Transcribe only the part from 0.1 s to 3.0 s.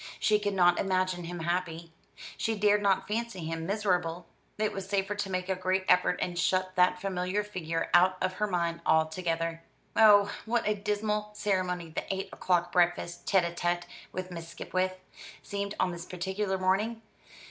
She could not imagine him happy: she dared